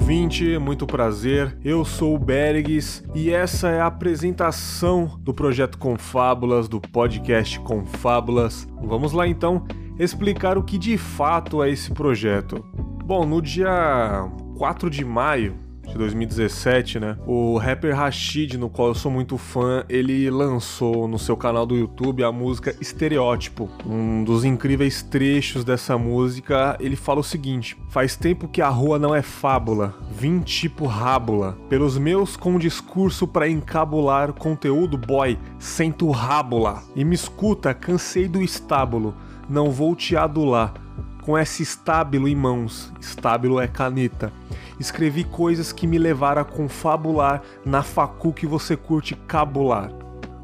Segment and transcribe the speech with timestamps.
[0.00, 1.56] ouvinte, muito prazer.
[1.62, 8.66] Eu sou o Bergs e essa é a apresentação do projeto Confábulas, do podcast Confábulas.
[8.82, 9.66] Vamos lá então
[9.98, 12.64] explicar o que de fato é esse projeto.
[13.04, 14.26] Bom, no dia
[14.56, 15.54] 4 de maio
[15.90, 17.16] de 2017, né?
[17.26, 21.76] O rapper Rashid, no qual eu sou muito fã, ele lançou no seu canal do
[21.76, 23.68] YouTube a música Estereótipo.
[23.84, 28.98] Um dos incríveis trechos dessa música, ele fala o seguinte: Faz tempo que a rua
[28.98, 31.58] não é fábula, vim tipo rábula.
[31.68, 36.82] Pelos meus com discurso para encabular conteúdo, boy, sento rábula.
[36.94, 39.14] E me escuta, cansei do estábulo,
[39.48, 40.74] não vou te adular.
[41.22, 44.32] Com esse estábulo em mãos, estábulo é caneta
[44.80, 49.92] escrevi coisas que me levaram a confabular na facu que você curte cabular.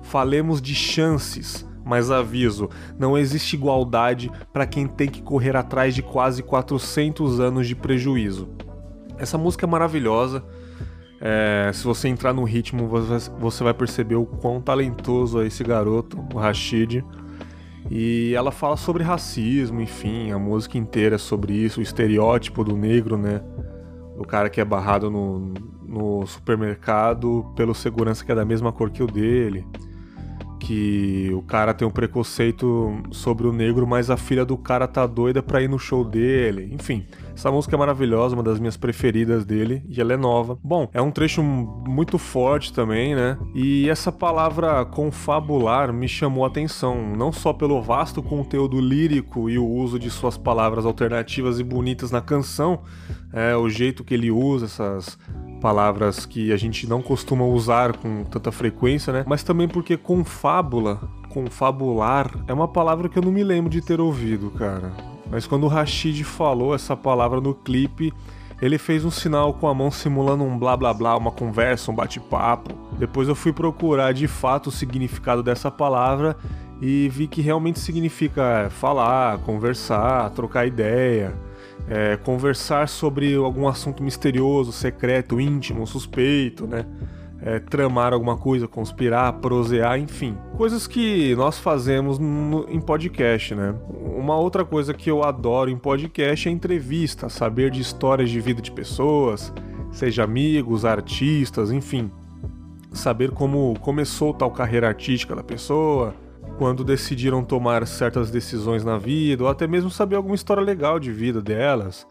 [0.02, 2.68] Falemos de chances, mas aviso,
[2.98, 8.48] não existe igualdade para quem tem que correr atrás de quase 400 anos de prejuízo.
[9.18, 10.44] Essa música é maravilhosa.
[11.18, 12.86] É, se você entrar no ritmo,
[13.38, 17.02] você vai perceber o quão talentoso é esse garoto, o Rashid.
[17.90, 22.76] E ela fala sobre racismo, enfim, a música inteira é sobre isso, o estereótipo do
[22.76, 23.40] negro, né?
[24.18, 28.90] O cara que é barrado no, no supermercado pelo segurança que é da mesma cor
[28.90, 29.66] que o dele.
[30.66, 35.06] Que o cara tem um preconceito sobre o negro, mas a filha do cara tá
[35.06, 36.68] doida pra ir no show dele.
[36.72, 40.58] Enfim, essa música é maravilhosa, uma das minhas preferidas dele, e ela é nova.
[40.64, 43.38] Bom, é um trecho muito forte também, né?
[43.54, 49.58] E essa palavra confabular me chamou a atenção, não só pelo vasto conteúdo lírico e
[49.58, 52.80] o uso de suas palavras alternativas e bonitas na canção,
[53.32, 55.16] é, o jeito que ele usa essas
[55.66, 59.24] palavras que a gente não costuma usar com tanta frequência, né?
[59.26, 64.00] Mas também porque confábula, confabular, é uma palavra que eu não me lembro de ter
[64.00, 64.92] ouvido, cara.
[65.28, 68.12] Mas quando o Rashid falou essa palavra no clipe,
[68.62, 71.96] ele fez um sinal com a mão simulando um blá blá blá, uma conversa, um
[71.96, 72.72] bate-papo.
[72.96, 76.36] Depois eu fui procurar de fato o significado dessa palavra
[76.80, 81.34] e vi que realmente significa falar, conversar, trocar ideia,
[81.88, 86.84] é, conversar sobre algum assunto misterioso, secreto, íntimo, suspeito, né?
[87.40, 90.36] é, tramar alguma coisa, conspirar, prosear, enfim.
[90.56, 93.74] Coisas que nós fazemos no, em podcast, né?
[94.16, 98.62] Uma outra coisa que eu adoro em podcast é entrevista, saber de histórias de vida
[98.62, 99.52] de pessoas,
[99.92, 102.10] seja amigos, artistas, enfim.
[102.92, 106.14] Saber como começou tal carreira artística da pessoa,
[106.58, 111.12] quando decidiram tomar certas decisões na vida, ou até mesmo saber alguma história legal de
[111.12, 112.06] vida delas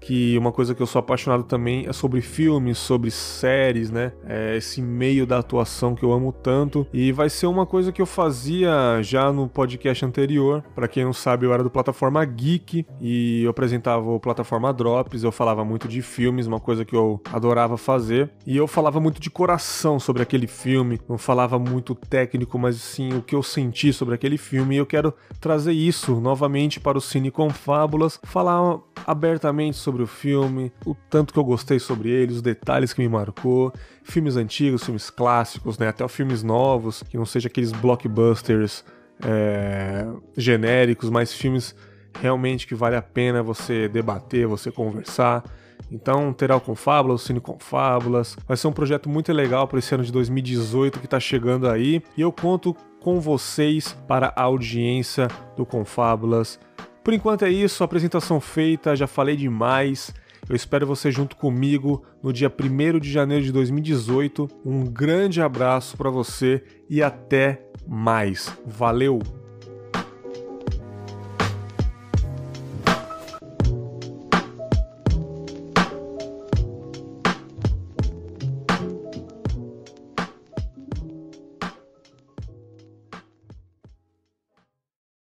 [0.01, 4.12] que uma coisa que eu sou apaixonado também é sobre filmes, sobre séries, né?
[4.25, 6.86] É esse meio da atuação que eu amo tanto.
[6.92, 10.63] E vai ser uma coisa que eu fazia já no podcast anterior.
[10.74, 15.24] Para quem não sabe, eu era do Plataforma Geek e eu apresentava o Plataforma Drops.
[15.24, 18.31] Eu falava muito de filmes, uma coisa que eu adorava fazer.
[18.45, 21.00] E eu falava muito de coração sobre aquele filme.
[21.07, 24.75] Não falava muito técnico, mas sim o que eu senti sobre aquele filme.
[24.75, 30.04] E eu quero trazer isso novamente para o Cine com Fábulas, falar abertamente sobre sobre
[30.04, 33.74] o filme, o tanto que eu gostei sobre ele, os detalhes que me marcou,
[34.04, 38.86] filmes antigos, filmes clássicos, né, até filmes novos, que não sejam aqueles blockbusters
[39.22, 40.08] é,
[40.38, 41.76] genéricos, mas filmes
[42.22, 45.44] realmente que vale a pena você debater, você conversar.
[45.92, 48.38] Então terá o Confábulas, o Cine Confábulas.
[48.48, 52.02] Vai ser um projeto muito legal para esse ano de 2018 que está chegando aí.
[52.16, 55.28] E eu conto com vocês para a audiência
[55.58, 56.60] do Confábulas
[57.03, 60.13] por enquanto é isso, apresentação feita, já falei demais.
[60.50, 64.48] Eu espero você junto comigo no dia 1 de janeiro de 2018.
[64.65, 68.56] Um grande abraço para você e até mais.
[68.65, 69.41] Valeu!